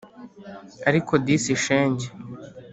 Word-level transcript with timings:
ariko 0.89 1.13
disi 1.25 1.53
shenge 1.63 2.07